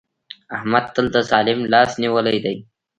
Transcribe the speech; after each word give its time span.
احمد 0.55 0.85
تل 0.93 1.05
د 1.15 1.17
ظالم 1.29 1.59
لاس 1.73 1.91
نيولی 2.01 2.37
دی. 2.43 2.55